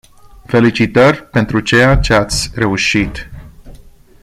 Felicitări 0.47 1.23
pentru 1.29 1.59
ceea 1.59 1.95
ce 1.97 2.13
ați 2.13 2.51
reușit. 2.55 3.29